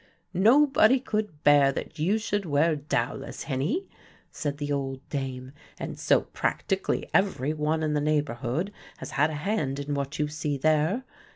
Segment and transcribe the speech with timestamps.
[0.33, 3.87] "Nobody could bear that you should wear dowlas, hinnie,"
[4.31, 9.35] said the old dame, "and so practically every one in the neighbourhood has had a
[9.35, 11.03] hand in what you see there.